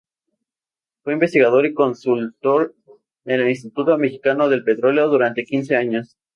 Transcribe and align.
Fue 1.03 1.13
investigador 1.13 1.67
y 1.67 1.75
consultor 1.75 2.73
en 3.25 3.39
el 3.39 3.49
Instituto 3.51 3.99
Mexicano 3.99 4.49
del 4.49 4.63
Petróleo 4.63 5.09
durante 5.09 5.45
quince 5.45 5.75
años. 5.75 6.17